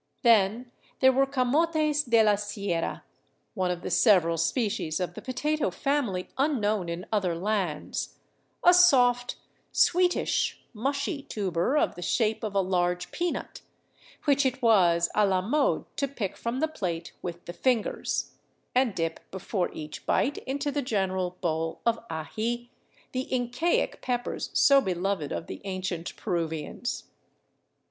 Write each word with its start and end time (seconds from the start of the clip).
Then 0.23 0.71
there 0.99 1.11
were 1.11 1.27
camotes 1.27 2.01
de 2.01 2.23
la 2.23 2.33
sierra, 2.33 3.03
one 3.53 3.69
of 3.69 3.83
the 3.83 3.91
several 3.91 4.35
species 4.35 4.99
of 4.99 5.13
the 5.13 5.21
potato 5.21 5.69
family 5.69 6.27
unknown 6.39 6.89
in 6.89 7.05
other 7.11 7.35
lands, 7.35 8.17
a 8.63 8.73
soft, 8.73 9.35
sweetish, 9.71 10.59
mushy 10.73 11.21
tuber 11.21 11.77
of 11.77 11.93
the 11.93 12.01
shape 12.01 12.43
of 12.43 12.55
a 12.55 12.61
large 12.61 13.11
peanut, 13.11 13.61
which 14.25 14.43
it 14.43 14.59
was 14.63 15.07
a 15.13 15.23
la 15.23 15.39
mode 15.39 15.85
to 15.97 16.07
pick 16.07 16.35
from 16.35 16.61
the 16.61 16.67
plate 16.67 17.13
with 17.21 17.45
the 17.45 17.53
fingers, 17.53 18.31
and 18.73 18.95
dip 18.95 19.19
before 19.29 19.69
each 19.71 20.07
bite 20.07 20.39
into 20.47 20.71
the 20.71 20.81
general 20.81 21.37
bowl 21.41 21.79
of 21.85 21.99
aji, 22.07 22.69
the 23.11 23.27
Incaic 23.31 24.01
pep 24.01 24.23
pers 24.23 24.49
so 24.53 24.81
beloved 24.81 25.31
of 25.31 25.45
the 25.45 25.61
ancient 25.63 26.15
Peruvians. 26.15 27.03